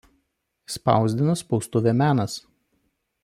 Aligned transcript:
Spausdino 0.75 1.35
spaustuvė 1.43 1.95
„Menas“. 2.03 2.39